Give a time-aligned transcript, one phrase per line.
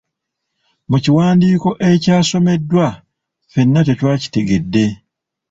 [0.89, 4.85] Mu kiwandiiko ekyasomeddwa ffenna tetwakitegedde.